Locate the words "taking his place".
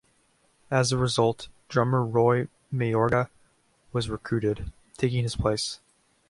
4.97-5.79